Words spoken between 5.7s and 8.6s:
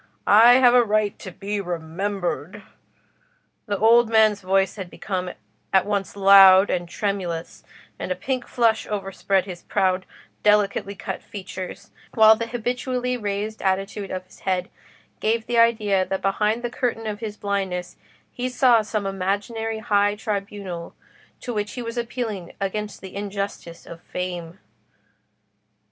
at once loud and tremulous, and a pink